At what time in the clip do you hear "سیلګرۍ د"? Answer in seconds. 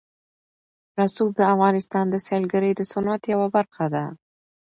2.27-2.81